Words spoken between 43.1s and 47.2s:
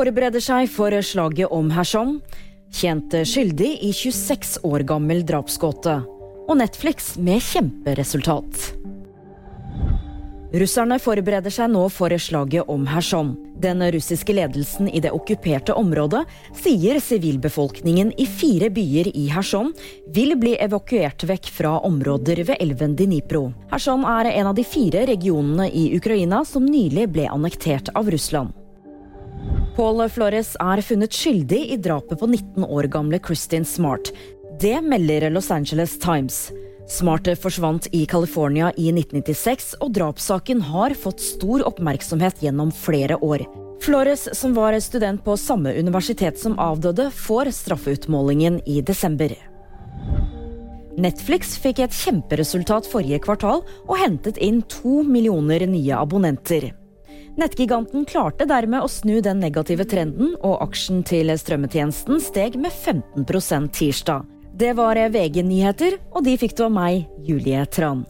år. Flores, som var student på samme universitet som avdøde,